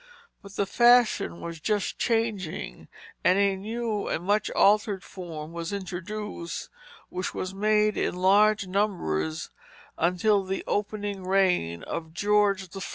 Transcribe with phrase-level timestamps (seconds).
[0.41, 2.87] But the fashion was just changing,
[3.23, 6.69] and a new and much altered form was introduced
[7.09, 9.51] which was made in large numbers
[9.99, 12.79] until the opening reign of George I.